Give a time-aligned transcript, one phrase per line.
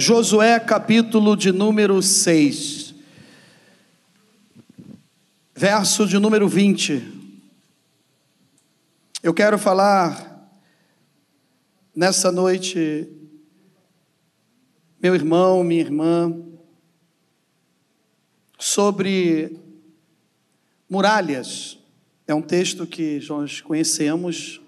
[0.00, 2.94] Josué, capítulo de número 6,
[5.54, 7.06] verso de número 20.
[9.22, 10.50] Eu quero falar
[11.94, 13.12] nessa noite,
[15.02, 16.34] meu irmão, minha irmã,
[18.58, 19.54] sobre
[20.88, 21.78] muralhas.
[22.26, 24.62] É um texto que nós conhecemos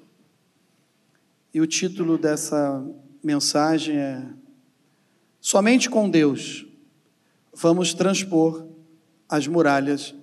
[1.55, 2.85] e o título dessa
[3.25, 4.42] mensagem é
[5.45, 6.65] Somente com Deus
[7.53, 8.65] vamos transpor
[9.29, 10.15] as muralhas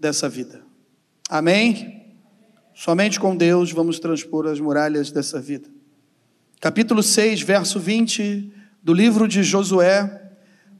[0.00, 0.62] dessa vida.
[1.28, 2.16] Amém?
[2.72, 5.68] Somente com Deus vamos transpor as muralhas dessa vida.
[6.62, 8.50] Capítulo 6, verso 20
[8.82, 10.30] do livro de Josué,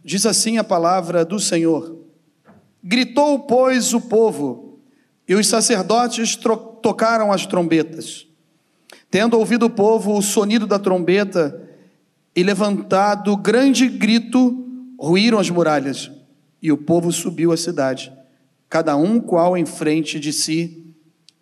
[0.03, 1.95] diz assim a palavra do Senhor:
[2.83, 4.81] Gritou, pois, o povo,
[5.29, 6.39] e os sacerdotes
[6.83, 8.27] tocaram as trombetas.
[9.11, 11.64] Tendo ouvido o povo o sonido da trombeta,
[12.35, 14.67] e levantado grande grito,
[14.99, 16.11] ruíram as muralhas,
[16.61, 18.13] e o povo subiu à cidade,
[18.69, 20.85] cada um qual em frente de si,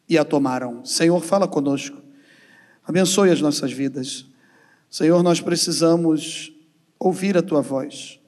[0.09, 0.85] e a tomaram.
[0.85, 1.97] Senhor, fala conosco,
[2.85, 4.27] abençoe as nossas vidas.
[4.91, 6.53] Senhor, nós precisamos
[6.99, 8.21] ouvir a tua voz.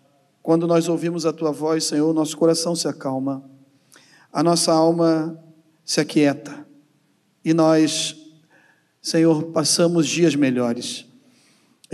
[0.42, 3.44] Quando nós ouvimos a tua voz, Senhor, nosso coração se acalma,
[4.33, 5.38] a nossa alma
[5.84, 6.66] se aquieta,
[7.44, 8.16] e nós,
[9.03, 11.06] Senhor, passamos dias melhores.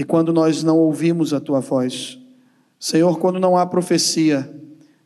[0.01, 2.19] E quando nós não ouvimos a tua voz,
[2.79, 4.51] Senhor, quando não há profecia,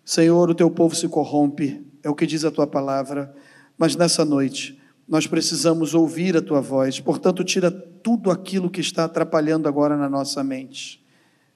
[0.05, 3.35] Senhor, o teu povo se corrompe, é o que diz a tua palavra,
[3.77, 9.03] mas nessa noite nós precisamos ouvir a tua voz, portanto, tira tudo aquilo que está
[9.07, 11.05] atrapalhando agora na nossa mente,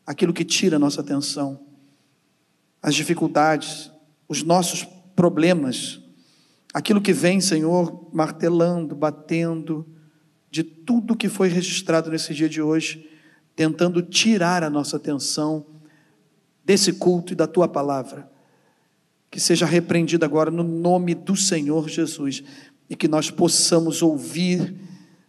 [0.04, 1.60] aquilo que tira a nossa atenção,
[2.82, 3.88] as dificuldades,
[4.28, 4.82] os nossos
[5.14, 6.00] problemas,
[6.74, 9.86] aquilo que vem, Senhor, martelando, batendo,
[10.50, 13.07] de tudo que foi registrado nesse dia de hoje
[13.58, 15.66] tentando tirar a nossa atenção
[16.64, 18.30] desse culto e da tua palavra.
[19.28, 22.44] Que seja repreendido agora no nome do Senhor Jesus
[22.88, 24.76] e que nós possamos ouvir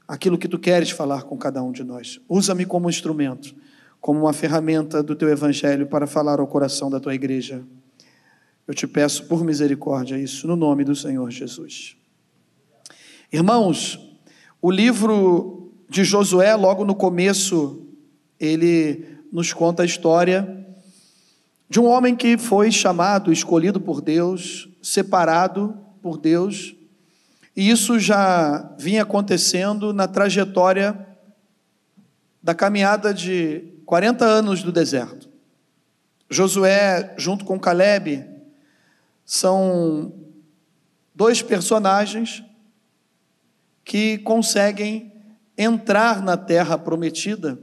[0.07, 2.21] aquilo que tu queres falar com cada um de nós.
[2.29, 3.55] Usa-me como instrumento,
[3.99, 7.63] como uma ferramenta do teu evangelho para falar ao coração da tua igreja.
[8.67, 11.97] Eu te peço por misericórdia isso no nome do Senhor Jesus.
[13.33, 13.99] Irmãos,
[14.61, 17.88] o livro de Josué, logo no começo,
[18.39, 20.65] ele nos conta a história
[21.69, 26.75] de um homem que foi chamado, escolhido por Deus, separado por Deus,
[27.55, 31.07] e isso já vinha acontecendo na trajetória
[32.41, 35.29] da caminhada de 40 anos do deserto.
[36.29, 38.25] Josué, junto com Caleb,
[39.25, 40.13] são
[41.13, 42.43] dois personagens
[43.83, 45.11] que conseguem
[45.57, 47.59] entrar na terra prometida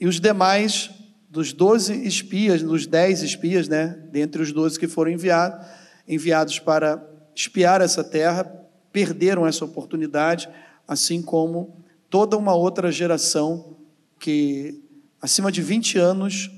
[0.00, 0.90] e os demais,
[1.28, 5.66] dos doze espias, dos dez espias, né, dentre os doze que foram enviados,
[6.06, 7.02] enviados para
[7.34, 8.44] espiar essa terra,
[8.92, 10.48] perderam essa oportunidade,
[10.86, 13.76] assim como toda uma outra geração
[14.18, 14.80] que,
[15.20, 16.50] acima de 20 anos,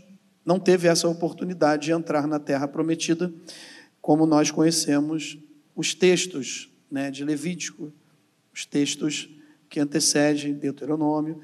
[0.44, 3.32] não teve essa oportunidade de entrar na terra prometida,
[4.00, 5.38] como nós conhecemos
[5.74, 7.92] os textos né, de Levítico,
[8.54, 9.28] os textos
[9.68, 11.40] que antecedem Deuteronômio,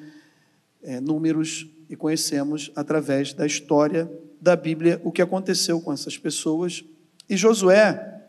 [0.83, 4.11] é, Números e conhecemos através da história
[4.41, 6.83] da Bíblia o que aconteceu com essas pessoas.
[7.29, 8.23] E Josué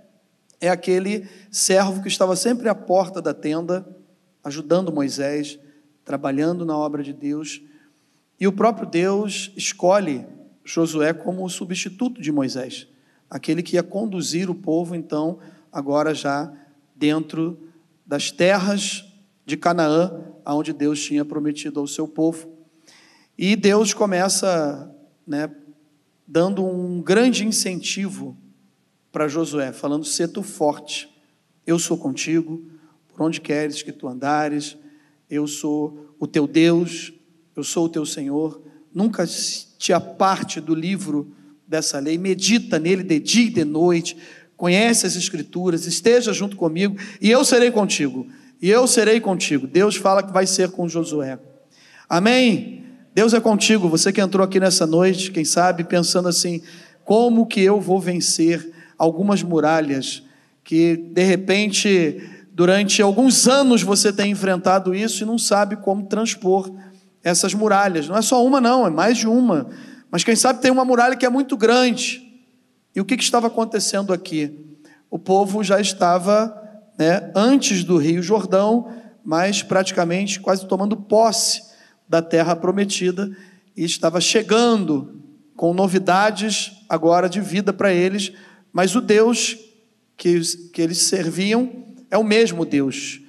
[0.59, 3.87] é aquele servo que estava sempre à porta da tenda,
[4.43, 5.57] ajudando Moisés,
[6.03, 7.61] trabalhando na obra de Deus.
[8.37, 10.25] E o próprio Deus escolhe
[10.65, 12.89] Josué como o substituto de Moisés,
[13.29, 15.39] aquele que ia conduzir o povo, então,
[15.71, 16.51] agora já
[16.93, 17.57] dentro
[18.05, 19.05] das terras
[19.45, 22.52] de Canaã, aonde Deus tinha prometido ao seu povo.
[23.37, 24.93] E Deus começa,
[25.25, 25.49] né,
[26.27, 28.37] dando um grande incentivo
[29.11, 31.09] para Josué, falando: "Se tu forte,
[31.65, 32.63] eu sou contigo,
[33.07, 34.77] por onde queres que tu andares,
[35.29, 37.13] eu sou o teu Deus,
[37.55, 38.61] eu sou o teu Senhor.
[38.93, 41.35] Nunca te aparte do livro
[41.67, 44.15] dessa lei, medita nele de dia e de noite,
[44.55, 48.27] conhece as Escrituras, esteja junto comigo, e eu serei contigo.
[48.61, 49.67] E eu serei contigo.
[49.67, 51.37] Deus fala que vai ser com Josué.
[52.07, 52.82] Amém?
[53.13, 56.63] Deus é contigo, você que entrou aqui nessa noite, quem sabe, pensando assim:
[57.05, 60.23] como que eu vou vencer algumas muralhas
[60.63, 62.21] que, de repente,
[62.51, 66.71] durante alguns anos você tem enfrentado isso e não sabe como transpor
[67.23, 68.07] essas muralhas.
[68.07, 69.69] Não é só uma, não, é mais de uma.
[70.09, 72.21] Mas quem sabe tem uma muralha que é muito grande.
[72.95, 74.75] E o que, que estava acontecendo aqui?
[75.09, 76.51] O povo já estava
[76.97, 78.91] né, antes do Rio Jordão,
[79.23, 81.72] mas praticamente quase tomando posse
[82.07, 83.35] da terra prometida,
[83.75, 85.19] e estava chegando
[85.55, 88.31] com novidades agora de vida para eles,
[88.71, 89.57] mas o Deus
[90.17, 90.39] que,
[90.71, 91.71] que eles serviam
[92.09, 93.19] é o mesmo Deus.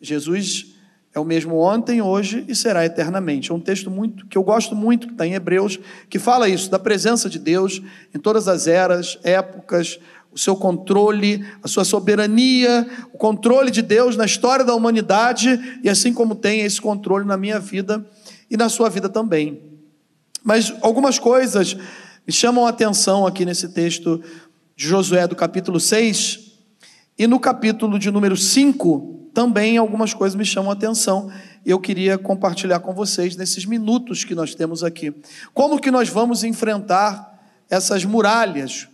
[0.00, 0.74] Jesus
[1.12, 3.50] é o mesmo ontem, hoje e será eternamente.
[3.50, 5.78] É um texto muito que eu gosto muito, que está em Hebreus,
[6.08, 7.82] que fala isso, da presença de Deus
[8.14, 9.98] em todas as eras, épocas,
[10.32, 15.88] o seu controle, a sua soberania, o controle de Deus na história da humanidade, e
[15.88, 18.06] assim como tem esse controle na minha vida
[18.50, 19.62] e na sua vida também.
[20.42, 21.74] Mas algumas coisas
[22.26, 24.22] me chamam a atenção aqui nesse texto
[24.76, 26.50] de Josué, do capítulo 6,
[27.18, 31.30] e no capítulo de número 5, também algumas coisas me chamam a atenção.
[31.64, 35.12] Eu queria compartilhar com vocês nesses minutos que nós temos aqui.
[35.52, 37.38] Como que nós vamos enfrentar
[37.68, 38.88] essas muralhas?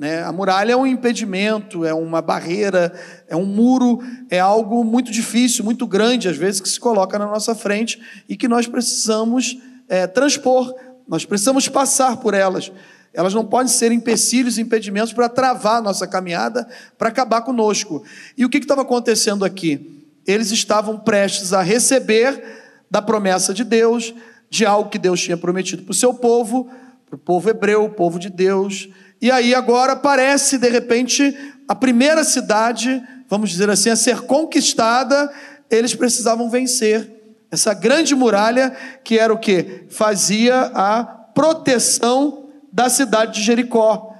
[0.00, 0.22] Né?
[0.22, 2.90] A muralha é um impedimento, é uma barreira,
[3.28, 3.98] é um muro,
[4.30, 8.34] é algo muito difícil, muito grande, às vezes, que se coloca na nossa frente e
[8.34, 9.58] que nós precisamos
[9.90, 10.74] é, transpor,
[11.06, 12.72] nós precisamos passar por elas.
[13.12, 18.02] Elas não podem ser empecilhos, impedimentos para travar a nossa caminhada, para acabar conosco.
[18.38, 20.02] E o que estava acontecendo aqui?
[20.26, 22.42] Eles estavam prestes a receber
[22.90, 24.14] da promessa de Deus,
[24.48, 26.70] de algo que Deus tinha prometido para o seu povo,
[27.04, 28.88] para o povo hebreu, o povo de Deus.
[29.20, 31.36] E aí agora parece, de repente,
[31.68, 35.30] a primeira cidade, vamos dizer assim, a ser conquistada,
[35.70, 37.08] eles precisavam vencer.
[37.50, 38.74] Essa grande muralha
[39.04, 39.84] que era o que?
[39.90, 44.14] Fazia a proteção da cidade de Jericó.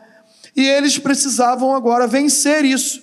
[0.55, 3.03] E eles precisavam agora vencer isso.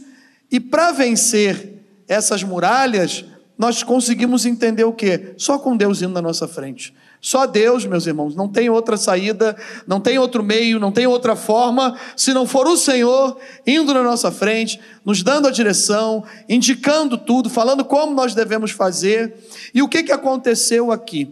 [0.52, 3.26] E para vencer essas muralhas,
[3.58, 5.34] nós conseguimos entender o que?
[5.38, 6.94] Só com Deus indo na nossa frente.
[7.20, 9.56] Só Deus, meus irmãos, não tem outra saída,
[9.88, 14.04] não tem outro meio, não tem outra forma, se não for o Senhor indo na
[14.04, 19.36] nossa frente, nos dando a direção, indicando tudo, falando como nós devemos fazer.
[19.74, 21.28] E o que, que aconteceu aqui?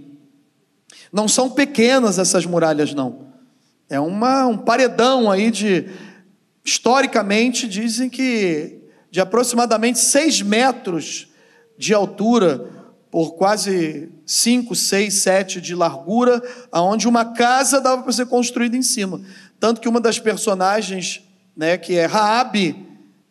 [1.14, 3.28] Não são pequenas essas muralhas, não.
[3.90, 5.88] É uma, um paredão aí de.
[6.64, 11.30] Historicamente, dizem que de aproximadamente seis metros
[11.78, 12.70] de altura,
[13.16, 18.82] por quase cinco, seis, sete de largura, aonde uma casa dava para ser construída em
[18.82, 19.22] cima.
[19.58, 21.24] Tanto que uma das personagens,
[21.56, 22.76] né, que é Raabe,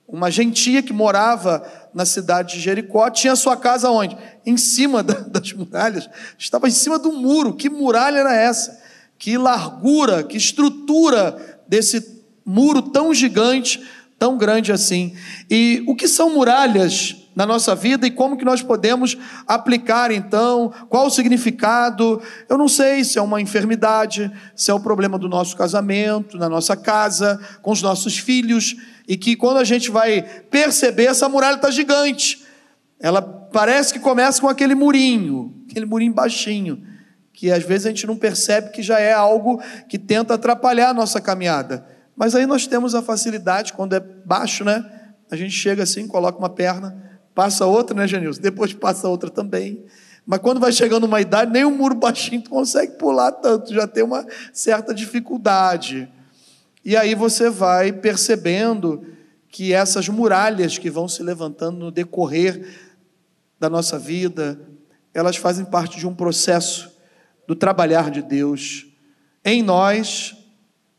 [0.08, 4.16] uma gentia que morava na cidade de Jericó, tinha sua casa onde?
[4.46, 6.08] Em cima das muralhas.
[6.38, 7.52] Estava em cima do muro.
[7.52, 8.82] Que muralha era essa?
[9.18, 13.86] que largura, que estrutura desse muro tão gigante,
[14.18, 15.14] tão grande assim.
[15.50, 19.16] E o que são muralhas na nossa vida e como que nós podemos
[19.46, 22.22] aplicar então, qual o significado?
[22.48, 26.48] Eu não sei se é uma enfermidade, se é o problema do nosso casamento, na
[26.48, 28.76] nossa casa, com os nossos filhos,
[29.06, 32.44] e que quando a gente vai perceber, essa muralha está gigante.
[33.00, 36.94] Ela parece que começa com aquele murinho, aquele murinho baixinho
[37.34, 40.94] que às vezes a gente não percebe que já é algo que tenta atrapalhar a
[40.94, 41.84] nossa caminhada.
[42.16, 44.88] Mas aí nós temos a facilidade, quando é baixo, né?
[45.28, 46.96] A gente chega assim, coloca uma perna,
[47.34, 48.40] passa outra, né, Genilson?
[48.40, 49.84] Depois passa outra também.
[50.26, 53.86] Mas quando vai chegando uma idade, nem um muro baixinho tu consegue pular tanto, já
[53.86, 56.08] tem uma certa dificuldade.
[56.84, 59.06] E aí você vai percebendo
[59.48, 62.66] que essas muralhas que vão se levantando no decorrer
[63.60, 64.58] da nossa vida,
[65.12, 66.90] elas fazem parte de um processo
[67.46, 68.86] do trabalhar de Deus
[69.44, 70.34] em nós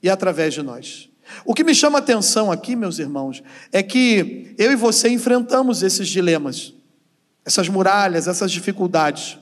[0.02, 1.10] e através de nós.
[1.44, 5.84] O que me chama a atenção aqui, meus irmãos, é que eu e você enfrentamos
[5.84, 6.74] esses dilemas,
[7.44, 9.38] essas muralhas, essas dificuldades.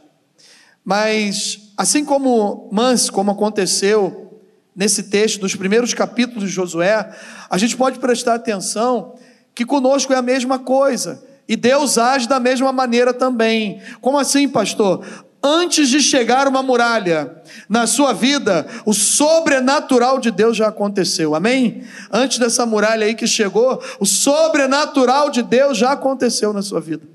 [0.83, 4.41] Mas, assim como Mans, como aconteceu
[4.75, 7.15] nesse texto, dos primeiros capítulos de Josué,
[7.49, 9.15] a gente pode prestar atenção
[9.53, 11.23] que conosco é a mesma coisa.
[11.47, 13.81] E Deus age da mesma maneira também.
[14.01, 15.05] Como assim, pastor?
[15.43, 21.83] Antes de chegar uma muralha na sua vida, o sobrenatural de Deus já aconteceu, amém?
[22.09, 27.05] Antes dessa muralha aí que chegou, o sobrenatural de Deus já aconteceu na sua vida.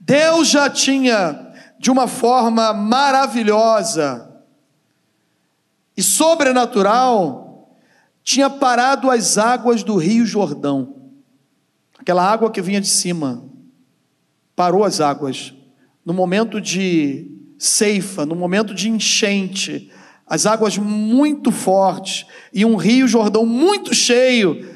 [0.00, 4.28] Deus já tinha, de uma forma maravilhosa
[5.96, 7.76] e sobrenatural,
[8.24, 10.96] tinha parado as águas do Rio Jordão,
[11.96, 13.44] aquela água que vinha de cima,
[14.56, 15.54] parou as águas
[16.04, 19.90] no momento de ceifa, no momento de enchente,
[20.26, 24.68] as águas muito fortes e um rio Jordão muito cheio,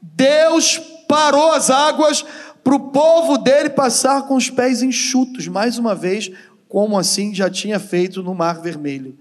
[0.00, 2.24] Deus parou as águas
[2.62, 6.30] para o povo dele passar com os pés enxutos, mais uma vez,
[6.68, 9.18] como assim já tinha feito no Mar Vermelho.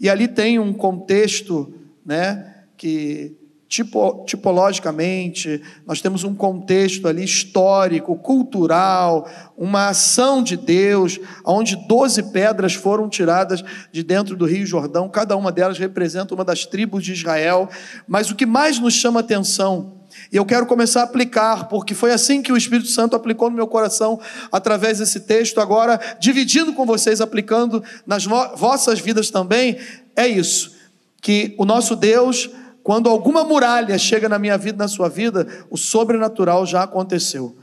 [0.00, 1.72] E ali tem um contexto,
[2.04, 3.36] né, que
[3.72, 9.26] tipo, tipologicamente, nós temos um contexto ali histórico, cultural,
[9.56, 15.34] uma ação de Deus, onde 12 pedras foram tiradas de dentro do Rio Jordão, cada
[15.38, 17.66] uma delas representa uma das tribos de Israel.
[18.06, 19.94] Mas o que mais nos chama atenção,
[20.30, 23.56] e eu quero começar a aplicar, porque foi assim que o Espírito Santo aplicou no
[23.56, 24.20] meu coração,
[24.52, 29.78] através desse texto, agora dividindo com vocês, aplicando nas vossas vidas também,
[30.14, 30.74] é isso,
[31.22, 32.50] que o nosso Deus
[32.82, 37.56] quando alguma muralha chega na minha vida, na sua vida, o sobrenatural já aconteceu.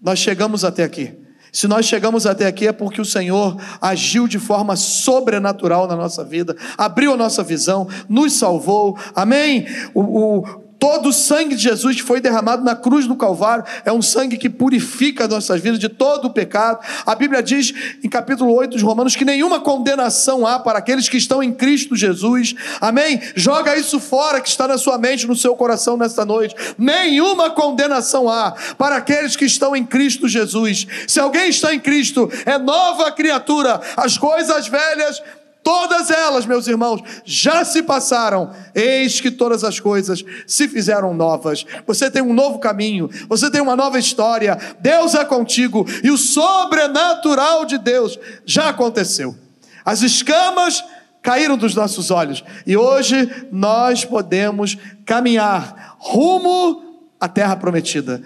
[0.00, 1.12] Nós chegamos até aqui.
[1.52, 6.22] Se nós chegamos até aqui é porque o Senhor agiu de forma sobrenatural na nossa
[6.22, 9.66] vida, abriu a nossa visão, nos salvou, amém?
[9.94, 10.44] O, o,
[10.78, 14.36] Todo o sangue de Jesus que foi derramado na cruz do Calvário é um sangue
[14.36, 16.78] que purifica nossas vidas de todo o pecado.
[17.04, 21.16] A Bíblia diz em capítulo 8 dos Romanos que nenhuma condenação há para aqueles que
[21.16, 22.54] estão em Cristo Jesus.
[22.80, 23.20] Amém?
[23.34, 26.54] Joga isso fora que está na sua mente, no seu coração nesta noite.
[26.78, 30.86] Nenhuma condenação há para aqueles que estão em Cristo Jesus.
[31.08, 33.80] Se alguém está em Cristo, é nova criatura.
[33.96, 35.20] As coisas velhas
[35.68, 38.52] Todas elas, meus irmãos, já se passaram.
[38.74, 41.66] Eis que todas as coisas se fizeram novas.
[41.86, 44.58] Você tem um novo caminho, você tem uma nova história.
[44.80, 49.36] Deus é contigo e o sobrenatural de Deus já aconteceu.
[49.84, 50.82] As escamas
[51.20, 58.22] caíram dos nossos olhos e hoje nós podemos caminhar rumo à terra prometida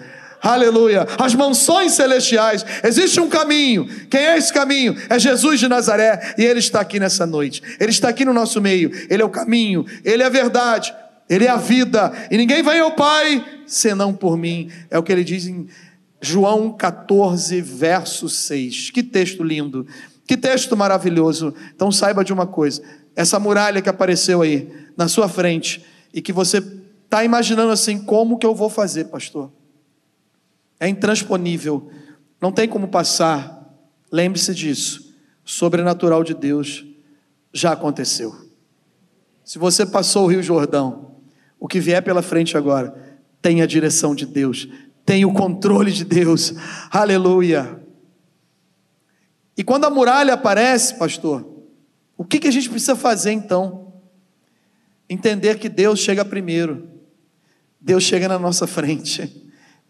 [0.51, 2.65] aleluia, as mansões celestiais.
[2.83, 3.87] Existe um caminho.
[4.09, 4.95] Quem é esse caminho?
[5.09, 7.61] É Jesus de Nazaré e ele está aqui nessa noite.
[7.79, 8.91] Ele está aqui no nosso meio.
[9.09, 10.93] Ele é o caminho, ele é a verdade,
[11.29, 12.11] ele é a vida.
[12.29, 14.69] E ninguém vem ao Pai senão por mim.
[14.89, 15.67] É o que ele diz em
[16.21, 18.91] João 14, verso 6.
[18.91, 19.87] Que texto lindo.
[20.25, 21.53] Que texto maravilhoso.
[21.75, 22.81] Então saiba de uma coisa:
[23.15, 25.83] essa muralha que apareceu aí na sua frente
[26.13, 26.63] e que você
[27.03, 29.51] está imaginando assim, como que eu vou fazer, pastor?
[30.83, 31.89] É intransponível,
[32.41, 33.73] não tem como passar.
[34.11, 35.15] Lembre-se disso.
[35.45, 36.85] O sobrenatural de Deus
[37.53, 38.35] já aconteceu.
[39.45, 41.15] Se você passou o Rio Jordão,
[41.57, 44.67] o que vier pela frente agora, tem a direção de Deus,
[45.05, 46.53] tem o controle de Deus.
[46.91, 47.81] Aleluia.
[49.55, 51.47] E quando a muralha aparece, pastor,
[52.17, 53.93] o que, que a gente precisa fazer então?
[55.09, 56.89] Entender que Deus chega primeiro,
[57.79, 59.42] Deus chega na nossa frente.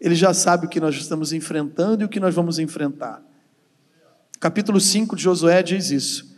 [0.04, 3.22] Ele já sabe o que nós estamos enfrentando e o que nós vamos enfrentar.
[4.38, 6.36] Capítulo 5 de Josué diz isso.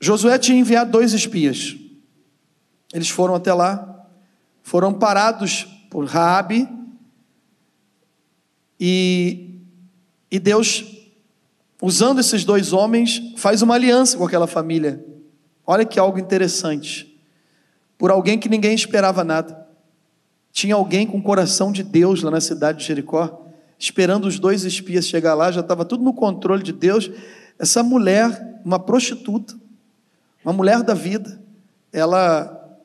[0.00, 1.76] Josué tinha enviado dois espias.
[2.92, 4.08] Eles foram até lá,
[4.60, 6.68] foram parados por Raabe
[8.80, 9.60] e,
[10.28, 10.84] e Deus,
[11.80, 15.00] usando esses dois homens, faz uma aliança com aquela família.
[15.64, 17.16] Olha que algo interessante.
[17.96, 19.63] Por alguém que ninguém esperava nada.
[20.54, 23.44] Tinha alguém com o coração de Deus lá na cidade de Jericó,
[23.76, 27.10] esperando os dois espias chegar lá, já estava tudo no controle de Deus.
[27.58, 29.52] Essa mulher, uma prostituta,
[30.44, 31.42] uma mulher da vida,
[31.92, 32.78] ela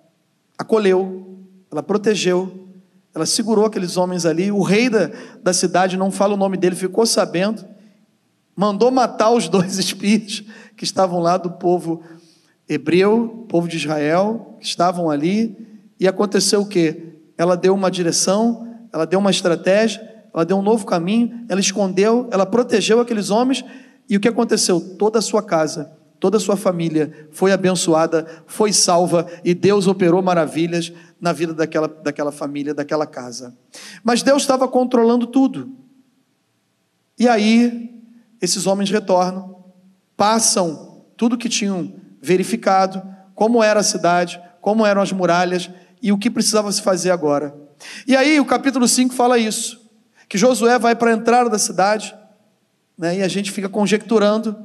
[0.57, 1.37] acolheu,
[1.71, 2.67] ela protegeu,
[3.13, 4.51] ela segurou aqueles homens ali.
[4.51, 5.11] O rei da,
[5.43, 7.63] da cidade, não fala o nome dele, ficou sabendo,
[8.55, 10.43] mandou matar os dois espias
[10.75, 12.01] que estavam lá do povo
[12.67, 15.55] hebreu, povo de Israel, que estavam ali.
[15.99, 17.08] E aconteceu o quê?
[17.39, 22.27] Ela deu uma direção, ela deu uma estratégia, ela deu um novo caminho, ela escondeu,
[22.31, 23.63] ela protegeu aqueles homens,
[24.09, 24.97] e o que aconteceu?
[24.97, 30.21] Toda a sua casa, toda a sua família foi abençoada, foi salva, e Deus operou
[30.21, 30.91] maravilhas
[31.21, 33.57] na vida daquela, daquela família, daquela casa.
[34.03, 35.71] Mas Deus estava controlando tudo.
[37.17, 38.03] E aí,
[38.41, 39.63] esses homens retornam,
[40.17, 43.01] passam tudo que tinham verificado,
[43.33, 45.69] como era a cidade, como eram as muralhas,
[46.01, 47.55] e o que precisava se fazer agora.
[48.07, 49.79] E aí o capítulo 5 fala isso,
[50.27, 52.15] que Josué vai para a entrada da cidade,
[52.97, 54.55] né, e a gente fica conjecturando,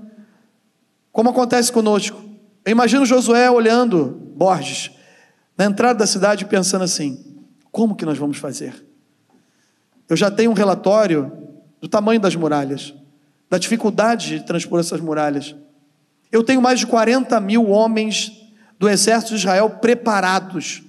[1.12, 2.22] como acontece conosco.
[2.64, 4.90] Eu imagino Josué olhando Borges,
[5.56, 7.24] na entrada da cidade, pensando assim:
[7.70, 8.84] como que nós vamos fazer?
[10.08, 11.32] Eu já tenho um relatório
[11.80, 12.94] do tamanho das muralhas,
[13.48, 15.54] da dificuldade de transpor essas muralhas.
[16.32, 18.32] Eu tenho mais de 40 mil homens
[18.78, 20.82] do exército de Israel preparados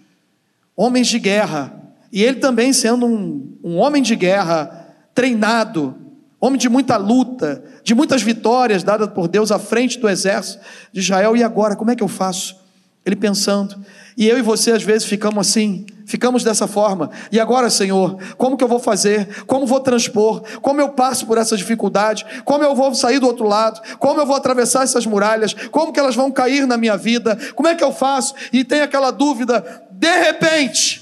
[0.75, 1.73] homens de guerra,
[2.11, 5.95] e ele também sendo um, um homem de guerra, treinado,
[6.39, 10.99] homem de muita luta, de muitas vitórias dadas por Deus à frente do exército de
[10.99, 12.63] Israel, e agora, como é que eu faço?
[13.05, 13.83] Ele pensando,
[14.17, 17.09] e eu e você às vezes ficamos assim, ficamos dessa forma.
[17.31, 19.43] E agora, Senhor, como que eu vou fazer?
[19.45, 20.41] Como vou transpor?
[20.61, 22.25] Como eu passo por essa dificuldade?
[22.43, 23.81] Como eu vou sair do outro lado?
[23.99, 25.53] Como eu vou atravessar essas muralhas?
[25.69, 27.37] Como que elas vão cair na minha vida?
[27.53, 28.33] Como é que eu faço?
[28.53, 31.01] E tem aquela dúvida, de repente,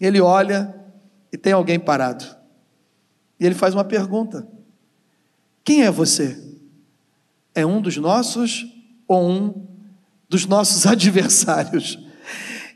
[0.00, 0.74] Ele olha
[1.30, 2.24] e tem alguém parado.
[3.38, 4.48] E ele faz uma pergunta:
[5.62, 6.42] Quem é você?
[7.54, 8.66] É um dos nossos
[9.06, 9.66] ou um
[10.30, 11.98] dos nossos adversários?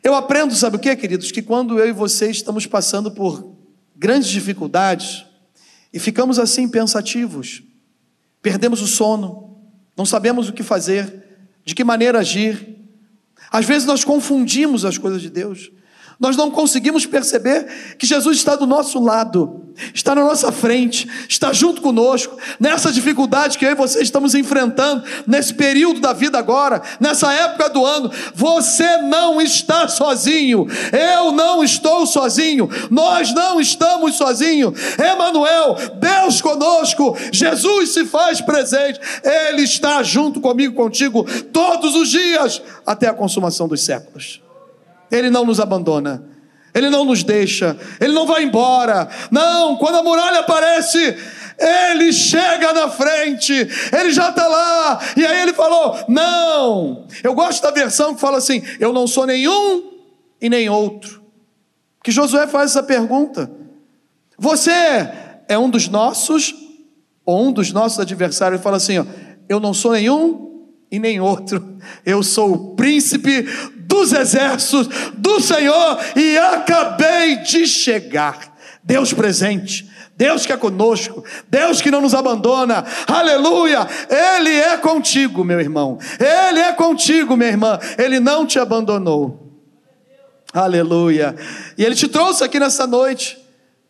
[0.02, 1.32] Eu aprendo, sabe o que, queridos?
[1.32, 3.56] Que quando eu e você estamos passando por
[3.96, 5.24] grandes dificuldades
[5.90, 7.62] e ficamos assim pensativos,
[8.42, 9.56] perdemos o sono,
[9.96, 12.71] não sabemos o que fazer, de que maneira agir.
[13.52, 15.70] Às vezes nós confundimos as coisas de Deus.
[16.22, 21.52] Nós não conseguimos perceber que Jesus está do nosso lado, está na nossa frente, está
[21.52, 26.80] junto conosco, nessa dificuldade que eu e você estamos enfrentando, nesse período da vida agora,
[27.00, 28.08] nessa época do ano.
[28.36, 34.78] Você não está sozinho, eu não estou sozinho, nós não estamos sozinhos.
[34.96, 42.62] Emanuel, Deus conosco, Jesus se faz presente, Ele está junto comigo, contigo, todos os dias,
[42.86, 44.40] até a consumação dos séculos.
[45.12, 46.24] Ele não nos abandona,
[46.74, 49.08] Ele não nos deixa, Ele não vai embora.
[49.30, 51.16] Não, quando a muralha aparece,
[51.58, 57.62] ele chega na frente, ele já está lá, e aí ele falou: Não, eu gosto
[57.62, 59.92] da versão que fala assim: Eu não sou nenhum
[60.40, 61.22] e nem outro.
[62.02, 63.50] Que Josué faz essa pergunta:
[64.36, 64.72] Você
[65.48, 66.54] é um dos nossos
[67.24, 68.58] ou um dos nossos adversários?
[68.58, 69.04] Ele fala assim: ó,
[69.48, 71.78] Eu não sou nenhum e nem outro.
[72.04, 73.46] Eu sou o príncipe
[73.92, 78.56] dos exércitos do Senhor e acabei de chegar.
[78.82, 79.92] Deus presente.
[80.14, 85.98] Deus que é conosco, Deus que não nos abandona, aleluia, Ele é contigo, meu irmão,
[86.20, 89.50] Ele é contigo, minha irmã, Ele não te abandonou,
[90.52, 91.34] aleluia,
[91.78, 93.41] e Ele te trouxe aqui nessa noite,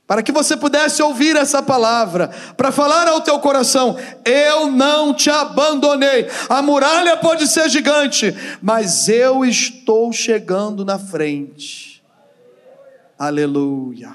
[0.06, 5.30] para que você pudesse ouvir essa palavra, para falar ao teu coração: eu não te
[5.30, 6.28] abandonei.
[6.48, 12.02] A muralha pode ser gigante, mas eu estou chegando na frente.
[13.18, 14.14] Aleluia.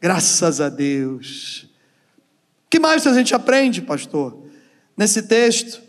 [0.00, 1.66] Graças a Deus.
[2.66, 4.42] O que mais a gente aprende, pastor?
[4.96, 5.80] Nesse texto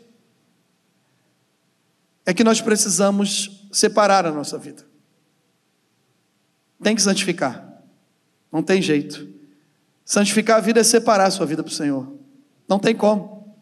[2.25, 4.85] é que nós precisamos separar a nossa vida.
[6.81, 7.72] Tem que santificar.
[8.53, 9.27] Não tem jeito.
[10.05, 12.13] Santificar a vida é separar a sua vida para o Senhor.
[12.69, 13.55] Não tem como.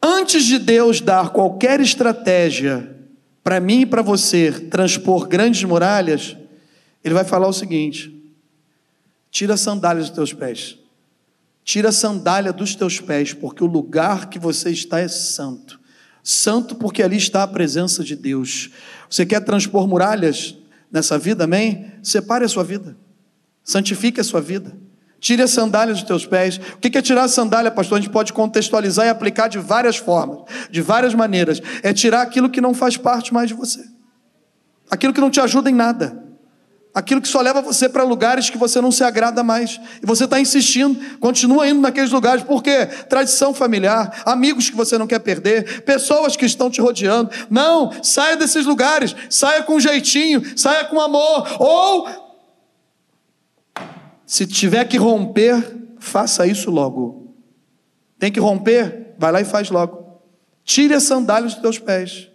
[0.00, 2.96] Antes de Deus dar qualquer estratégia
[3.42, 6.36] para mim e para você transpor grandes muralhas,
[7.02, 8.14] Ele vai falar o seguinte:
[9.32, 10.78] tira a sandália dos teus pés.
[11.64, 15.80] Tira a sandália dos teus pés, porque o lugar que você está é santo.
[16.22, 18.70] Santo porque ali está a presença de Deus.
[19.10, 20.56] Você quer transpor muralhas?
[20.92, 21.90] Nessa vida, amém?
[22.02, 22.96] Separe a sua vida,
[23.64, 24.76] santifique a sua vida.
[25.18, 26.60] Tire a sandália dos teus pés.
[26.74, 27.96] O que é tirar a sandália, pastor?
[27.96, 31.62] A gente pode contextualizar e aplicar de várias formas, de várias maneiras.
[31.80, 33.84] É tirar aquilo que não faz parte mais de você,
[34.90, 36.31] aquilo que não te ajuda em nada
[36.94, 39.80] aquilo que só leva você para lugares que você não se agrada mais.
[40.02, 42.86] E você está insistindo, continua indo naqueles lugares, por quê?
[43.08, 47.30] Tradição familiar, amigos que você não quer perder, pessoas que estão te rodeando.
[47.48, 52.08] Não, saia desses lugares, saia com jeitinho, saia com amor, ou
[54.26, 55.62] se tiver que romper,
[55.98, 57.34] faça isso logo.
[58.18, 59.14] Tem que romper?
[59.18, 60.20] Vai lá e faz logo.
[60.64, 62.28] Tire a sandália dos teus pés.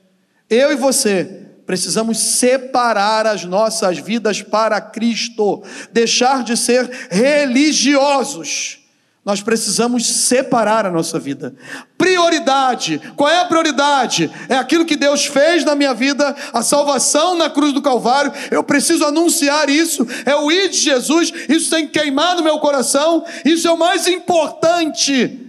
[0.50, 8.80] Eu e você precisamos separar as nossas vidas para Cristo, deixar de ser religiosos.
[9.26, 11.54] Nós precisamos separar a nossa vida.
[11.98, 13.02] Prioridade.
[13.18, 14.32] Qual é a prioridade?
[14.48, 18.32] É aquilo que Deus fez na minha vida, a salvação na cruz do Calvário.
[18.50, 20.08] Eu preciso anunciar isso.
[20.26, 21.34] É o ir de Jesus.
[21.50, 23.26] Isso tem que queimar no meu coração.
[23.44, 25.46] Isso é o mais importante.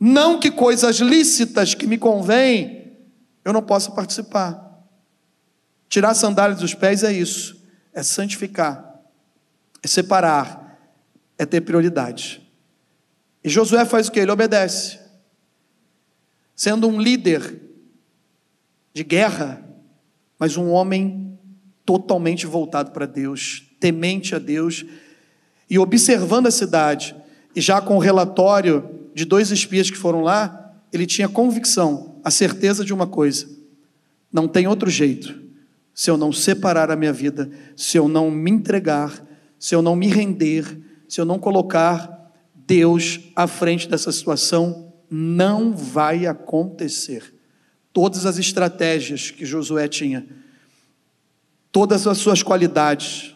[0.00, 2.90] Não que coisas lícitas que me convêm,
[3.44, 4.65] eu não possa participar.
[5.88, 9.00] Tirar a sandália dos pés é isso, é santificar,
[9.82, 10.78] é separar,
[11.38, 12.42] é ter prioridade.
[13.42, 14.20] E Josué faz o que?
[14.20, 14.98] Ele obedece.
[16.54, 17.62] Sendo um líder
[18.92, 19.62] de guerra,
[20.38, 21.38] mas um homem
[21.84, 24.84] totalmente voltado para Deus, temente a Deus,
[25.70, 27.14] e observando a cidade,
[27.54, 32.30] e já com o relatório de dois espias que foram lá, ele tinha convicção, a
[32.30, 33.48] certeza de uma coisa:
[34.32, 35.45] não tem outro jeito
[35.96, 39.26] se eu não separar a minha vida, se eu não me entregar,
[39.58, 40.78] se eu não me render,
[41.08, 47.34] se eu não colocar Deus à frente dessa situação, não vai acontecer.
[47.94, 50.26] Todas as estratégias que Josué tinha,
[51.72, 53.34] todas as suas qualidades,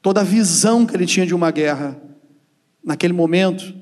[0.00, 2.00] toda a visão que ele tinha de uma guerra,
[2.84, 3.74] naquele momento,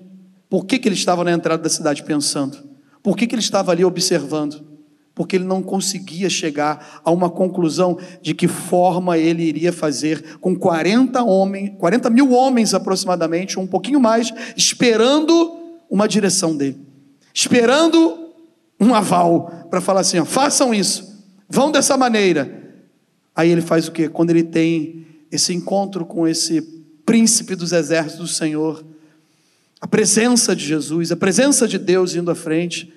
[0.48, 2.56] por que, que ele estava na entrada da cidade pensando?
[3.02, 4.71] Por que, que ele estava ali observando?
[5.14, 10.56] Porque ele não conseguia chegar a uma conclusão de que forma ele iria fazer com
[10.56, 15.56] 40 homens, 40 mil homens aproximadamente, um pouquinho mais, esperando
[15.90, 16.80] uma direção dele,
[17.34, 18.30] esperando
[18.80, 22.60] um aval para falar assim: ó, façam isso, vão dessa maneira.
[23.34, 24.08] Aí ele faz o quê?
[24.08, 26.60] Quando ele tem esse encontro com esse
[27.04, 28.84] príncipe dos exércitos do Senhor,
[29.80, 32.92] a presença de Jesus, a presença de Deus indo à frente,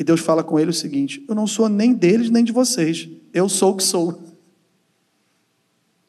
[0.00, 3.06] e Deus fala com ele o seguinte: Eu não sou nem deles nem de vocês,
[3.34, 4.18] eu sou o que sou.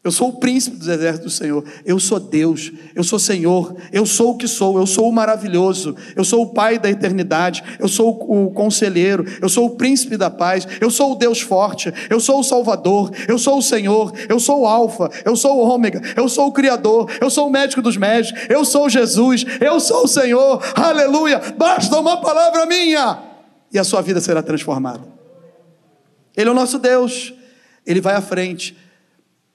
[0.04, 1.64] Eu sou o príncipe dos exércitos do Senhor.
[1.86, 2.72] Eu sou Deus.
[2.96, 3.76] Eu sou Senhor.
[3.92, 4.80] Eu sou o que sou.
[4.80, 5.96] Eu sou o maravilhoso.
[6.16, 7.64] Eu sou o Pai da eternidade.
[7.78, 9.24] Eu sou o conselheiro.
[9.40, 10.68] Eu sou o príncipe da paz.
[10.80, 11.94] Eu sou o Deus forte.
[12.10, 13.12] Eu sou o Salvador.
[13.28, 14.12] Eu sou o Senhor.
[14.28, 15.08] Eu sou o Alfa.
[15.24, 16.02] Eu sou o Ômega.
[16.16, 17.08] Eu sou o Criador.
[17.22, 18.42] Eu sou o médico dos médicos.
[18.50, 19.46] Eu sou Jesus.
[19.60, 20.64] Eu sou o Senhor.
[20.74, 21.40] Aleluia.
[21.56, 23.31] Basta uma palavra minha
[23.72, 25.08] e a sua vida será transformada.
[26.36, 27.34] Ele é o nosso Deus.
[27.86, 28.78] Ele vai à frente.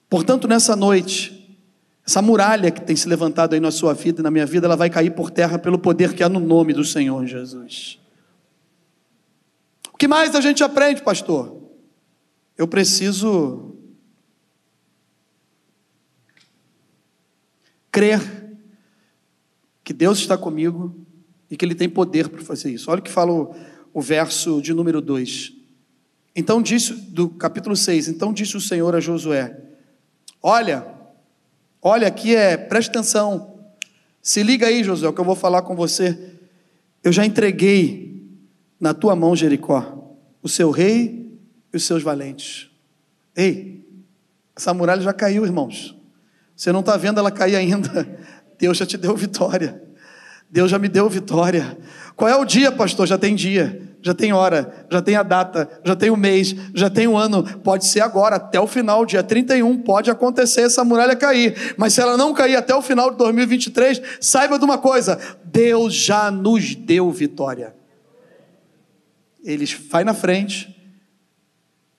[0.08, 1.58] Portanto, nessa noite,
[2.06, 4.76] essa muralha que tem se levantado aí na sua vida e na minha vida, ela
[4.76, 7.98] vai cair por terra pelo poder que há no nome do Senhor Jesus.
[9.92, 11.56] O que mais a gente aprende, pastor?
[12.56, 13.74] Eu preciso
[17.90, 18.20] crer
[19.82, 20.94] que Deus está comigo
[21.50, 22.90] e que Ele tem poder para fazer isso.
[22.90, 23.54] Olha o que fala o,
[23.96, 25.54] o verso de número 2.
[26.36, 29.56] Então disse, do capítulo 6, então disse o Senhor a Josué:
[30.42, 30.86] Olha,
[31.80, 33.58] olha aqui é, preste atenção.
[34.20, 36.34] Se liga aí, Josué, que eu vou falar com você.
[37.02, 38.22] Eu já entreguei
[38.78, 41.40] na tua mão, Jericó, o seu rei
[41.72, 42.68] e os seus valentes.
[43.34, 43.82] Ei,
[44.54, 45.96] essa muralha já caiu, irmãos.
[46.54, 48.06] Você não está vendo ela cair ainda.
[48.60, 49.82] Deus já te deu vitória.
[50.50, 51.78] Deus já me deu vitória.
[52.14, 53.06] Qual é o dia, pastor?
[53.06, 56.88] Já tem dia já tem hora, já tem a data, já tem o mês, já
[56.88, 61.16] tem o ano, pode ser agora, até o final, dia 31, pode acontecer essa muralha
[61.16, 65.18] cair, mas se ela não cair até o final de 2023, saiba de uma coisa:
[65.44, 67.74] Deus já nos deu vitória.
[69.42, 70.72] Ele vai na frente,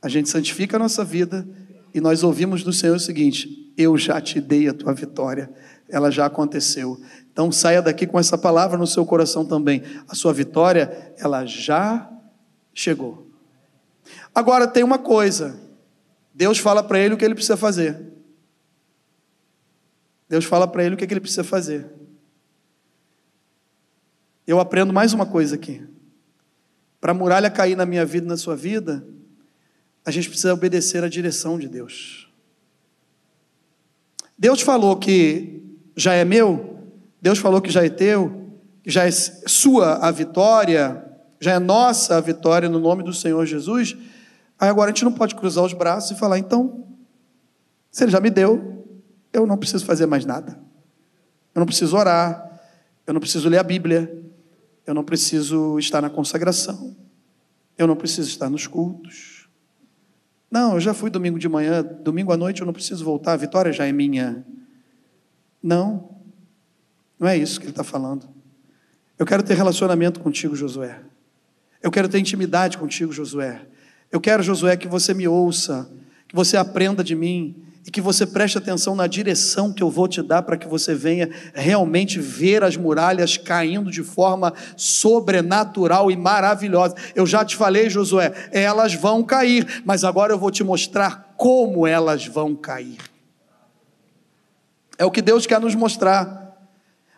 [0.01, 1.45] a gente santifica a nossa vida
[1.93, 5.49] e nós ouvimos do Senhor o seguinte: Eu já te dei a tua vitória,
[5.89, 6.97] ela já aconteceu.
[7.37, 9.83] Então saia daqui com essa palavra no seu coração também.
[10.07, 12.11] A sua vitória, ela já
[12.73, 13.29] chegou.
[14.33, 15.55] Agora tem uma coisa.
[16.33, 18.11] Deus fala para ele o que ele precisa fazer.
[20.27, 21.85] Deus fala para ele o que ele precisa fazer.
[24.47, 25.87] Eu aprendo mais uma coisa aqui.
[26.99, 29.07] Para a muralha cair na minha vida e na sua vida,
[30.03, 32.33] a gente precisa obedecer à direção de Deus.
[34.35, 35.61] Deus falou que
[35.95, 36.76] já é meu,
[37.21, 38.51] Deus falou que já é teu,
[38.83, 41.03] que já é sua a vitória,
[41.39, 43.95] já é nossa a vitória no nome do Senhor Jesus.
[44.59, 46.85] Aí agora a gente não pode cruzar os braços e falar, então,
[47.91, 48.85] se ele já me deu,
[49.31, 50.59] eu não preciso fazer mais nada.
[51.53, 52.61] Eu não preciso orar,
[53.05, 54.23] eu não preciso ler a Bíblia,
[54.85, 56.95] eu não preciso estar na consagração,
[57.77, 59.49] eu não preciso estar nos cultos.
[60.49, 63.37] Não, eu já fui domingo de manhã, domingo à noite eu não preciso voltar, a
[63.37, 64.45] vitória já é minha.
[65.61, 66.16] Não.
[67.19, 68.27] Não é isso que ele está falando.
[69.17, 70.99] Eu quero ter relacionamento contigo, Josué.
[71.81, 73.61] Eu quero ter intimidade contigo, Josué.
[74.11, 75.89] Eu quero, Josué, que você me ouça,
[76.27, 80.07] que você aprenda de mim e que você preste atenção na direção que eu vou
[80.07, 86.17] te dar para que você venha realmente ver as muralhas caindo de forma sobrenatural e
[86.17, 86.95] maravilhosa.
[87.15, 91.87] Eu já te falei, Josué, elas vão cair, mas agora eu vou te mostrar como
[91.87, 92.97] elas vão cair.
[94.97, 96.46] É o que Deus quer nos mostrar.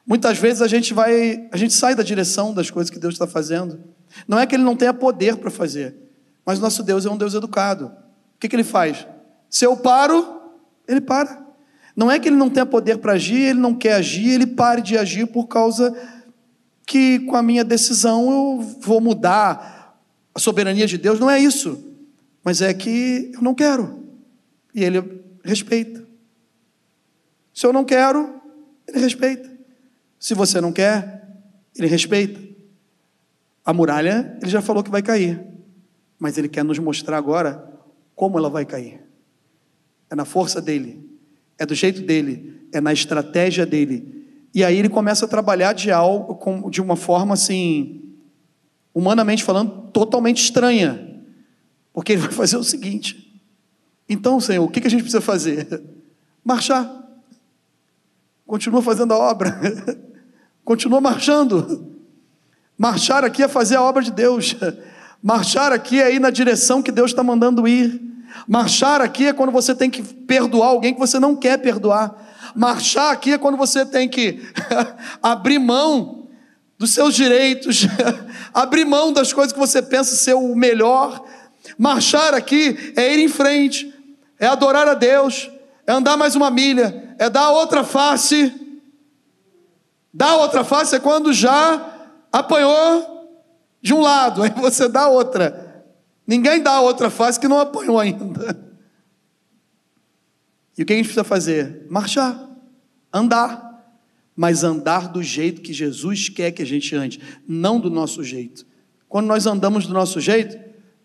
[0.09, 3.27] Muitas vezes a gente vai, a gente sai da direção das coisas que Deus está
[3.27, 3.79] fazendo.
[4.27, 5.95] Não é que Ele não tenha poder para fazer,
[6.43, 7.85] mas nosso Deus é um Deus educado.
[7.85, 9.05] O que, que Ele faz?
[9.51, 10.41] Se eu paro,
[10.87, 11.45] Ele para.
[11.95, 14.81] Não é que Ele não tenha poder para agir, Ele não quer agir, Ele pare
[14.81, 15.95] de agir por causa
[16.87, 19.95] que com a minha decisão eu vou mudar
[20.33, 21.19] a soberania de Deus.
[21.19, 21.85] Não é isso.
[22.43, 24.05] Mas é que eu não quero.
[24.73, 26.03] E Ele respeita.
[27.53, 28.41] Se eu não quero,
[28.87, 29.48] Ele respeita.
[30.19, 31.27] Se você não quer,
[31.75, 32.39] ele respeita.
[33.65, 35.41] A muralha, ele já falou que vai cair,
[36.17, 37.71] mas ele quer nos mostrar agora
[38.15, 39.01] como ela vai cair.
[40.09, 41.07] É na força dele,
[41.57, 44.27] é do jeito dele, é na estratégia dele.
[44.53, 48.15] E aí ele começa a trabalhar de algo de uma forma assim,
[48.93, 51.23] humanamente falando, totalmente estranha.
[51.93, 53.41] Porque ele vai fazer o seguinte:
[54.07, 55.81] então, Senhor, o que a gente precisa fazer?
[56.43, 56.97] Marchar.
[58.47, 59.55] Continua fazendo a obra.
[60.69, 61.97] Continua marchando.
[62.77, 64.55] Marchar aqui é fazer a obra de Deus.
[65.19, 67.99] Marchar aqui é ir na direção que Deus está mandando ir.
[68.47, 72.15] Marchar aqui é quando você tem que perdoar alguém que você não quer perdoar.
[72.55, 74.47] Marchar aqui é quando você tem que
[75.23, 76.27] abrir mão
[76.77, 77.87] dos seus direitos,
[78.53, 81.25] abrir mão das coisas que você pensa ser o melhor.
[81.79, 83.91] Marchar aqui é ir em frente,
[84.39, 85.49] é adorar a Deus,
[85.87, 88.68] é andar mais uma milha, é dar outra face.
[90.13, 91.97] Dar outra face é quando já
[92.31, 93.19] apanhou
[93.81, 95.83] de um lado, aí você dá outra.
[96.25, 98.69] Ninguém dá outra face que não apanhou ainda.
[100.77, 101.85] E o que a gente precisa fazer?
[101.89, 102.49] Marchar,
[103.11, 103.69] andar,
[104.35, 108.65] mas andar do jeito que Jesus quer que a gente ande, não do nosso jeito.
[109.09, 110.57] Quando nós andamos do nosso jeito,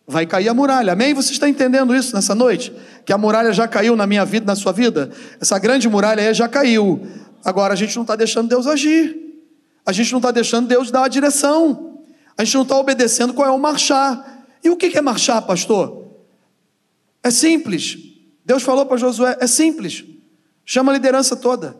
[0.06, 0.92] vai cair a muralha.
[0.92, 1.14] Amém?
[1.14, 2.72] Você está entendendo isso nessa noite?
[3.04, 5.10] Que a muralha já caiu na minha vida, na sua vida?
[5.40, 7.00] Essa grande muralha aí já caiu.
[7.44, 9.24] Agora a gente não está deixando Deus agir.
[9.84, 12.00] A gente não está deixando Deus dar a direção.
[12.36, 14.46] A gente não está obedecendo qual é o marchar.
[14.62, 16.08] E o que é marchar, pastor?
[17.22, 17.98] É simples.
[18.44, 20.04] Deus falou para Josué: é simples.
[20.64, 21.76] Chama a liderança toda.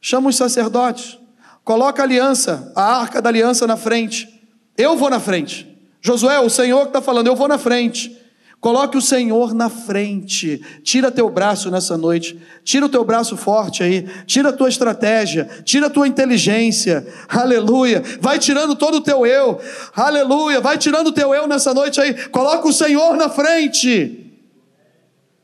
[0.00, 1.18] Chama os sacerdotes.
[1.64, 4.42] Coloca a aliança, a arca da aliança na frente.
[4.76, 5.66] Eu vou na frente.
[6.00, 8.19] Josué, o Senhor que está falando, eu vou na frente.
[8.60, 10.62] Coloque o Senhor na frente.
[10.82, 12.38] Tira teu braço nessa noite.
[12.62, 14.06] Tira o teu braço forte aí.
[14.26, 15.48] Tira a tua estratégia.
[15.64, 17.06] Tira a tua inteligência.
[17.26, 18.02] Aleluia.
[18.20, 19.58] Vai tirando todo o teu eu.
[19.96, 20.60] Aleluia.
[20.60, 22.28] Vai tirando o teu eu nessa noite aí.
[22.28, 24.26] Coloca o Senhor na frente.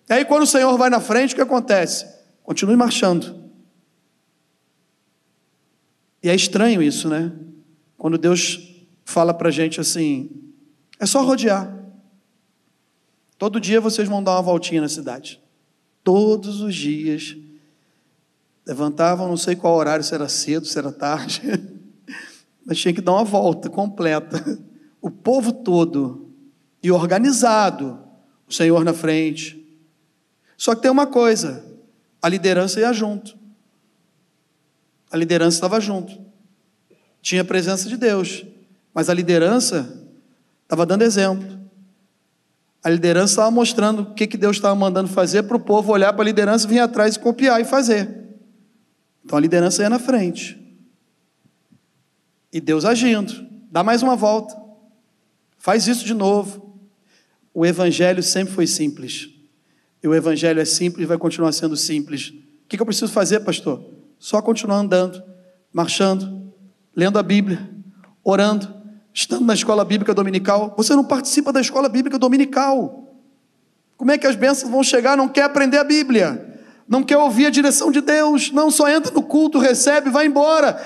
[0.09, 2.07] E aí, quando o Senhor vai na frente, o que acontece?
[2.43, 3.35] Continue marchando.
[6.23, 7.33] E é estranho isso, né?
[7.97, 8.61] Quando Deus
[9.07, 10.29] fala para gente assim:
[11.01, 11.86] é só rodear.
[13.39, 15.41] Todo dia vocês vão dar uma voltinha na cidade.
[16.03, 17.37] Todos os dias.
[18.67, 21.43] Levantavam, não sei qual horário, se era cedo, se era tarde.
[22.65, 24.59] Mas tinha que dar uma volta completa.
[25.01, 26.31] O povo todo.
[26.83, 27.99] E organizado.
[28.49, 29.65] O Senhor na frente.
[30.57, 31.65] Só que tem uma coisa:
[32.21, 33.37] a liderança ia junto.
[35.11, 36.19] A liderança estava junto.
[37.21, 38.45] Tinha a presença de Deus.
[38.95, 40.03] Mas a liderança
[40.65, 41.56] estava dando exemplo.
[42.87, 46.13] A liderança estava mostrando o que, que Deus estava mandando fazer para o povo olhar
[46.13, 48.09] para a liderança, vir atrás e copiar e fazer.
[49.25, 50.57] Então a liderança ia na frente.
[52.53, 53.45] E Deus agindo.
[53.73, 54.57] Dá mais uma volta.
[55.59, 56.79] Faz isso de novo.
[57.53, 59.31] O evangelho sempre foi simples.
[60.01, 62.29] E o evangelho é simples e vai continuar sendo simples.
[62.29, 63.85] O que eu preciso fazer, pastor?
[64.17, 65.21] Só continuar andando,
[65.73, 66.53] marchando,
[66.95, 67.69] lendo a Bíblia,
[68.23, 68.76] orando,
[69.17, 70.75] estando na escola bíblica dominical.
[70.77, 73.15] Você não participa da escola bíblica dominical.
[73.97, 75.17] Como é que as bênçãos vão chegar?
[75.17, 79.11] Não quer aprender a Bíblia, não quer ouvir a direção de Deus, não só entra
[79.11, 80.79] no culto, recebe, vai embora.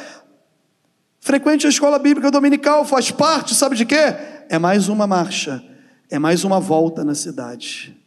[1.18, 4.14] Frequente a escola bíblica dominical, faz parte, sabe de quê?
[4.48, 5.60] É mais uma marcha,
[6.08, 8.00] é mais uma volta na cidade.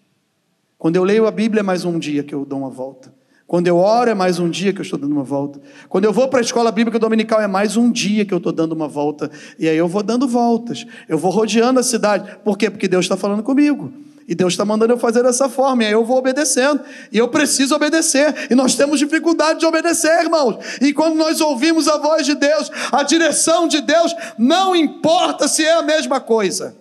[0.78, 3.14] Quando eu leio a Bíblia, é mais um dia que eu dou uma volta.
[3.54, 5.62] Quando eu oro, é mais um dia que eu estou dando uma volta.
[5.88, 8.52] Quando eu vou para a escola bíblica dominical, é mais um dia que eu estou
[8.52, 9.30] dando uma volta.
[9.60, 10.88] E aí eu vou dando voltas.
[11.08, 12.36] Eu vou rodeando a cidade.
[12.44, 12.68] Por quê?
[12.72, 13.94] Porque Deus está falando comigo.
[14.28, 17.28] E Deus está mandando eu fazer dessa forma, e aí eu vou obedecendo, e eu
[17.28, 20.58] preciso obedecer, e nós temos dificuldade de obedecer, irmãos.
[20.82, 25.64] E quando nós ouvimos a voz de Deus, a direção de Deus, não importa se
[25.64, 26.74] é a mesma coisa.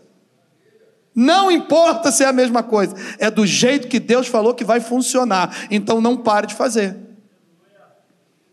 [1.15, 4.81] Não importa se é a mesma coisa, é do jeito que Deus falou que vai
[4.81, 5.67] funcionar.
[5.71, 6.97] Então não pare de fazer.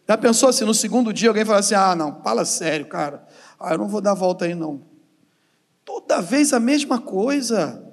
[0.08, 3.26] Já pensou se no segundo dia alguém falar assim: ah, não, fala sério, cara,
[3.60, 4.82] ah, eu não vou dar volta aí não.
[5.86, 7.86] Toda vez a mesma coisa.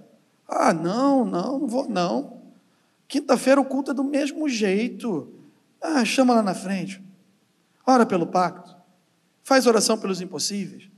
[0.48, 2.40] Ah, não, não, não vou não.
[3.09, 5.33] Quinta-feira o culto é do mesmo jeito.
[5.81, 7.02] Ah, chama lá na frente.
[7.87, 8.76] Ora pelo pacto.
[9.44, 10.88] Faz oração pelos impossíveis.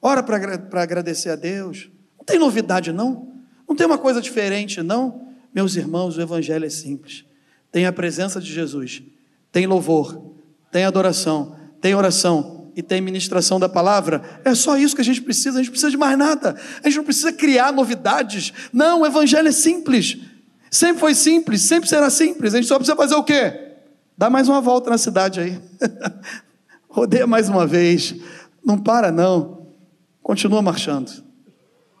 [0.00, 0.36] Ora para
[0.82, 1.90] agradecer a Deus
[2.28, 3.26] tem novidade, não.
[3.66, 5.28] Não tem uma coisa diferente, não.
[5.54, 7.24] Meus irmãos, o Evangelho é simples.
[7.72, 9.02] Tem a presença de Jesus,
[9.50, 10.34] tem louvor,
[10.70, 14.22] tem adoração, tem oração e tem ministração da palavra.
[14.44, 16.54] É só isso que a gente precisa, a gente precisa de mais nada.
[16.82, 18.52] A gente não precisa criar novidades.
[18.72, 20.18] Não, o Evangelho é simples.
[20.70, 22.52] Sempre foi simples, sempre será simples.
[22.52, 23.72] A gente só precisa fazer o quê?
[24.16, 25.58] Dá mais uma volta na cidade aí.
[26.88, 28.14] Rodeia mais uma vez.
[28.62, 29.66] Não para, não.
[30.22, 31.27] Continua marchando.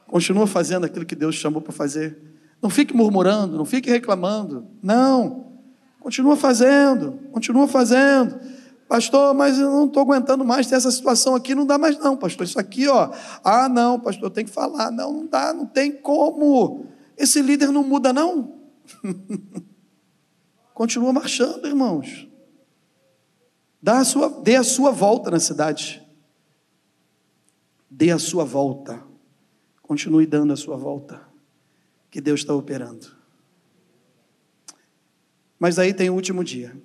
[0.08, 2.18] Continua fazendo aquilo que Deus chamou para fazer.
[2.60, 4.66] Não fique murmurando, não fique reclamando.
[4.82, 5.52] Não.
[6.00, 8.40] Continua fazendo, continua fazendo.
[8.88, 12.16] Pastor, mas eu não estou aguentando mais ter essa situação aqui, não dá mais não,
[12.16, 12.46] pastor.
[12.46, 13.10] Isso aqui, ó.
[13.44, 14.90] Ah, não, pastor, tem que falar.
[14.90, 16.86] Não, não dá, não tem como.
[17.16, 18.54] Esse líder não muda, não.
[20.72, 22.26] Continua marchando, irmãos.
[23.82, 26.02] Dá a sua, dê a sua volta na cidade.
[27.90, 29.07] Dê a sua volta.
[29.88, 31.26] Continue dando a sua volta,
[32.10, 33.10] que Deus está operando.
[35.58, 36.76] Mas aí tem o último dia.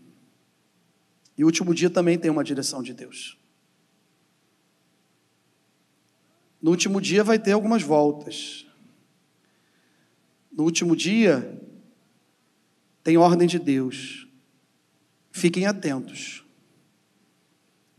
[1.37, 3.37] E o último dia também tem uma direção de Deus.
[6.61, 8.65] No último dia vai ter algumas voltas.
[10.49, 11.61] No último dia
[13.03, 14.29] tem ordem de Deus.
[15.29, 16.45] Fiquem atentos.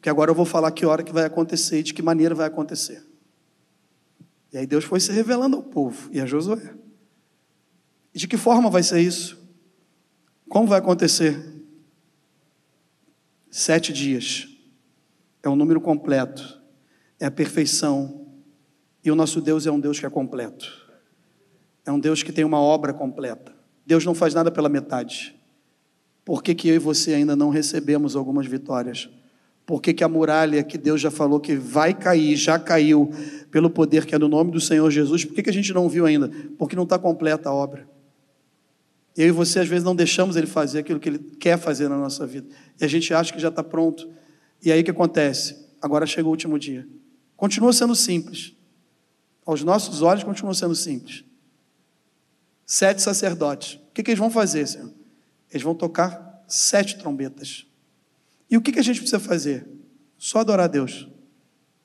[0.01, 2.47] Que agora eu vou falar que hora que vai acontecer e de que maneira vai
[2.47, 3.13] acontecer.
[4.55, 6.77] E aí Deus foi se revelando ao povo e a Josué.
[8.15, 9.37] De que forma vai ser isso?
[10.49, 11.61] Como vai acontecer?
[13.51, 14.47] Sete dias.
[15.43, 16.63] É um número completo.
[17.19, 18.29] É a perfeição.
[19.03, 20.87] E o nosso Deus é um Deus que é completo.
[21.85, 23.53] É um Deus que tem uma obra completa.
[23.85, 25.35] Deus não faz nada pela metade.
[26.25, 29.11] Por que, que eu e você ainda não recebemos algumas vitórias?
[29.67, 33.11] Por que, que a muralha que Deus já falou que vai cair, já caiu,
[33.51, 35.89] pelo poder que é no nome do Senhor Jesus, por que, que a gente não
[35.89, 36.31] viu ainda?
[36.59, 37.89] Porque não está completa a obra.
[39.17, 41.97] Eu e você, às vezes, não deixamos Ele fazer aquilo que Ele quer fazer na
[41.97, 42.49] nossa vida.
[42.81, 44.11] E a gente acha que já está pronto.
[44.63, 45.65] E aí o que acontece?
[45.81, 46.87] Agora chega o último dia.
[47.37, 48.55] Continua sendo simples.
[49.47, 51.25] Aos nossos olhos, continua sendo simples.
[52.67, 53.75] Sete sacerdotes.
[53.75, 54.93] O que, que eles vão fazer, Senhor?
[55.51, 57.67] Eles vão tocar sete trombetas.
[58.51, 59.67] E o que, que a gente precisa fazer?
[60.19, 61.09] Só adorar a Deus.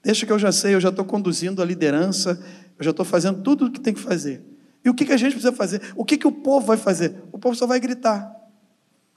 [0.04, 2.42] Deixa que eu já sei, eu já estou conduzindo a liderança,
[2.78, 4.44] eu já estou fazendo tudo o que tem que fazer.
[4.84, 5.82] E o que, que a gente precisa fazer?
[5.96, 7.22] O que, que o povo vai fazer?
[7.32, 8.34] O povo só vai gritar.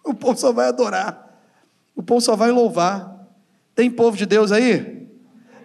[0.05, 1.41] O povo só vai adorar.
[1.95, 3.29] O povo só vai louvar.
[3.75, 5.09] Tem povo de Deus aí?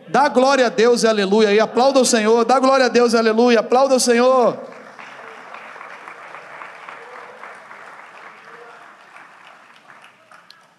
[0.09, 1.51] Dá glória a Deus e aleluia.
[1.51, 2.45] E aplauda o Senhor.
[2.45, 3.59] Dá glória a Deus e aleluia.
[3.59, 4.76] Aplauda o Senhor.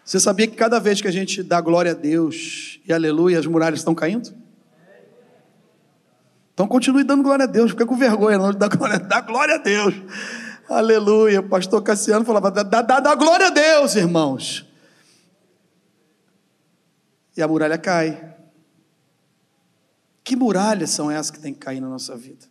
[0.09, 3.44] Você sabia que cada vez que a gente dá glória a Deus e aleluia, as
[3.44, 4.35] muralhas estão caindo?
[6.55, 9.59] Então continue dando glória a Deus, fica com vergonha não dar glória, dá glória a
[9.59, 9.94] Deus.
[10.66, 11.40] Aleluia.
[11.40, 14.66] O pastor Cassiano falava: dá, dá, dá glória a Deus, irmãos.
[17.37, 18.35] E a muralha cai.
[20.25, 22.47] Que muralhas são essas que tem que cair na nossa vida?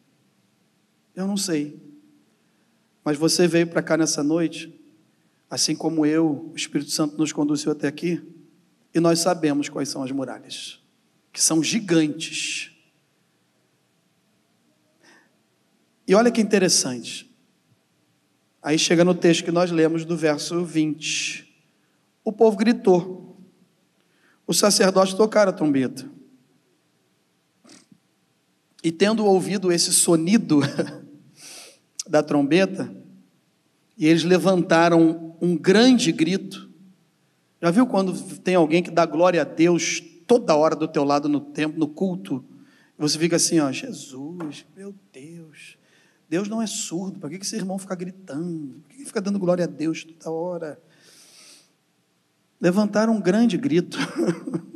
[1.16, 1.82] Eu não sei.
[3.04, 4.77] Mas você veio para cá nessa noite
[5.50, 8.22] Assim como eu, o Espírito Santo nos conduziu até aqui,
[8.94, 10.80] e nós sabemos quais são as muralhas,
[11.32, 12.72] que são gigantes.
[16.08, 17.28] E olha que interessante.
[18.62, 21.48] Aí chega no texto que nós lemos do verso 20.
[22.24, 23.38] O povo gritou.
[24.46, 26.10] Os sacerdotes tocaram a trombeta.
[28.84, 30.62] E tendo ouvido esse sonido
[32.08, 32.94] da trombeta,
[33.98, 36.70] e eles levantaram um grande grito.
[37.62, 41.28] Já viu quando tem alguém que dá glória a Deus toda hora do teu lado
[41.28, 42.46] no templo, no culto?
[42.98, 45.78] Você fica assim, ó, Jesus, meu Deus.
[46.30, 47.20] Deus não é surdo.
[47.20, 48.82] Para que esse irmão fica gritando?
[48.88, 50.80] Por que fica dando glória a Deus toda hora?
[52.60, 53.98] Levantaram um grande grito.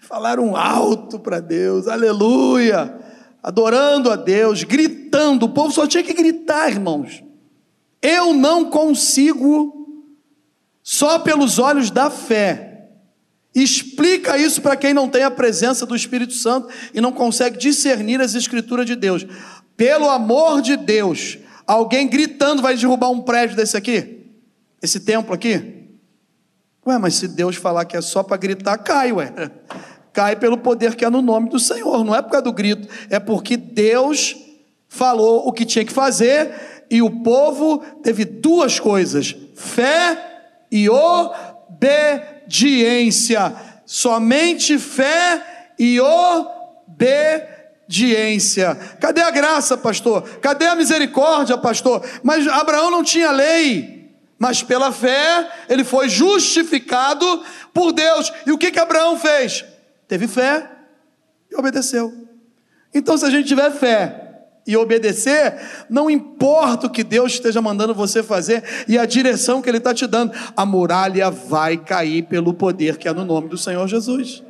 [0.00, 2.98] Falaram alto para Deus, aleluia,
[3.42, 5.44] adorando a Deus, gritando.
[5.44, 7.22] O povo só tinha que gritar, irmãos.
[8.00, 10.04] Eu não consigo,
[10.82, 12.68] só pelos olhos da fé,
[13.54, 18.20] Explica isso para quem não tem a presença do Espírito Santo e não consegue discernir
[18.20, 19.26] as Escrituras de Deus.
[19.76, 24.26] Pelo amor de Deus, alguém gritando vai derrubar um prédio desse aqui?
[24.80, 25.88] Esse templo aqui?
[26.86, 29.32] Ué, mas se Deus falar que é só para gritar, cai, ué.
[30.10, 32.88] Cai pelo poder que é no nome do Senhor, não é por causa do grito,
[33.08, 34.34] é porque Deus
[34.88, 36.52] falou o que tinha que fazer
[36.90, 42.08] e o povo teve duas coisas: fé e obediência.
[43.84, 46.48] Somente fé e obediência.
[49.00, 50.22] Cadê a graça, pastor?
[50.40, 52.04] Cadê a misericórdia, pastor?
[52.22, 58.32] Mas Abraão não tinha lei, mas pela fé ele foi justificado por Deus.
[58.46, 59.64] E o que que Abraão fez?
[60.06, 60.70] Teve fé
[61.50, 62.12] e obedeceu.
[62.94, 64.27] Então, se a gente tiver fé
[64.68, 69.70] e obedecer, não importa o que Deus esteja mandando você fazer e a direção que
[69.70, 73.56] Ele está te dando, a muralha vai cair pelo poder que é no nome do
[73.56, 74.42] Senhor Jesus.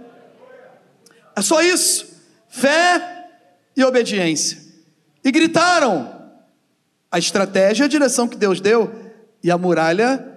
[1.36, 3.28] É só isso: fé
[3.76, 4.58] e obediência.
[5.24, 6.18] E gritaram.
[7.10, 8.92] A estratégia e a direção que Deus deu,
[9.42, 10.27] e a muralha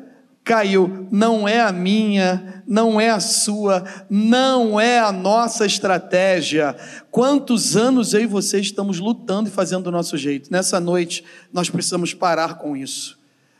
[0.43, 1.07] caiu.
[1.11, 6.75] Não é a minha, não é a sua, não é a nossa estratégia.
[7.09, 10.51] Quantos anos eu e você estamos lutando e fazendo do nosso jeito?
[10.51, 13.19] Nessa noite, nós precisamos parar com isso.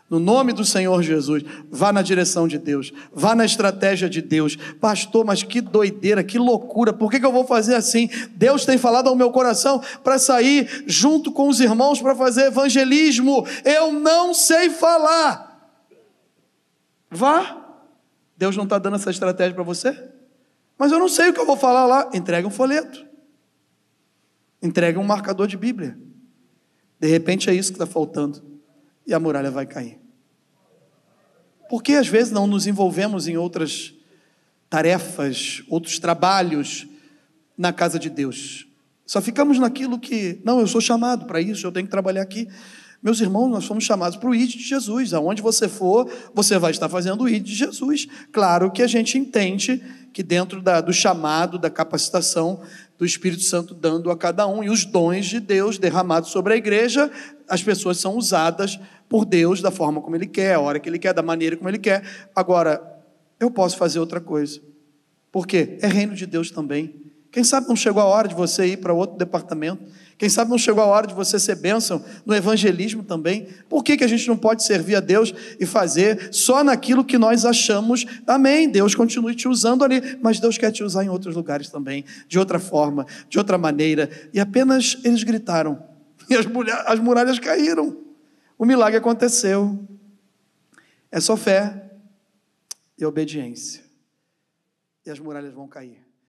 [0.09, 4.57] No nome do Senhor Jesus, vá na direção de Deus, vá na estratégia de Deus.
[4.81, 8.09] Pastor, mas que doideira, que loucura, por que, que eu vou fazer assim?
[8.31, 13.47] Deus tem falado ao meu coração para sair junto com os irmãos para fazer evangelismo.
[13.63, 15.50] Eu não sei falar.
[17.11, 17.57] Vá.
[18.37, 20.09] Deus não está dando essa estratégia para você?
[20.77, 22.09] Mas eu não sei o que eu vou falar lá.
[22.13, 23.05] Entrega um folheto,
[24.63, 25.99] entrega um marcador de Bíblia.
[26.99, 28.41] De repente é isso que está faltando
[29.05, 29.99] e a muralha vai cair.
[31.69, 33.93] Por que às vezes não nos envolvemos em outras
[34.69, 36.87] tarefas, outros trabalhos
[37.57, 38.67] na casa de Deus?
[39.05, 42.47] Só ficamos naquilo que, não, eu sou chamado para isso, eu tenho que trabalhar aqui.
[43.01, 45.11] Meus irmãos, nós fomos chamados para o ID de Jesus.
[45.13, 48.07] Aonde você for, você vai estar fazendo o ID de Jesus.
[48.31, 49.81] Claro que a gente entende
[50.13, 52.61] que dentro da, do chamado, da capacitação
[52.99, 56.55] do Espírito Santo dando a cada um e os dons de Deus derramados sobre a
[56.55, 57.09] igreja,
[57.49, 58.79] as pessoas são usadas
[59.09, 61.69] por Deus da forma como Ele quer, a hora que Ele quer, da maneira como
[61.69, 62.03] Ele quer.
[62.35, 62.81] Agora,
[63.39, 64.61] eu posso fazer outra coisa.
[65.31, 65.79] Por quê?
[65.81, 67.01] É reino de Deus também.
[67.31, 69.81] Quem sabe não chegou a hora de você ir para outro departamento?
[70.21, 73.47] Quem sabe não chegou a hora de você ser bênção no evangelismo também?
[73.67, 77.17] Por que, que a gente não pode servir a Deus e fazer só naquilo que
[77.17, 78.05] nós achamos?
[78.27, 78.69] Amém.
[78.69, 82.37] Deus continue te usando ali, mas Deus quer te usar em outros lugares também, de
[82.37, 84.11] outra forma, de outra maneira.
[84.31, 85.83] E apenas eles gritaram,
[86.29, 86.45] e as,
[86.85, 87.97] as muralhas caíram.
[88.59, 89.75] O milagre aconteceu.
[91.11, 91.93] É só fé
[92.95, 93.81] e obediência.
[95.03, 96.00] E as muralhas vão cair.